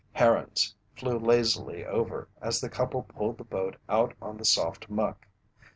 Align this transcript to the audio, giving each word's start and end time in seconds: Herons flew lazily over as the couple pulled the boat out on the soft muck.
Herons 0.13 0.73
flew 0.97 1.19
lazily 1.19 1.85
over 1.85 2.27
as 2.41 2.59
the 2.59 2.69
couple 2.71 3.03
pulled 3.03 3.37
the 3.37 3.43
boat 3.43 3.75
out 3.87 4.15
on 4.19 4.37
the 4.37 4.45
soft 4.45 4.89
muck. 4.89 5.27